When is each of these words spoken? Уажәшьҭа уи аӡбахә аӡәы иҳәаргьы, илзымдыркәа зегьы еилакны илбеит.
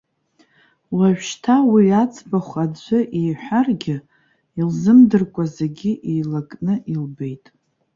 Уажәшьҭа 0.97 1.55
уи 1.71 1.85
аӡбахә 2.01 2.55
аӡәы 2.63 2.99
иҳәаргьы, 3.23 3.95
илзымдыркәа 4.59 5.43
зегьы 5.55 5.91
еилакны 6.11 6.73
илбеит. 6.93 7.45